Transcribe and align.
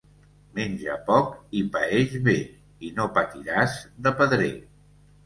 Menja 0.59 0.93
poc 1.09 1.27
i 1.59 1.61
paeix 1.75 2.15
bé 2.29 2.35
i 2.87 2.89
no 3.01 3.05
patiràs 3.19 3.77
de 4.09 4.15
pedrer. 4.23 4.49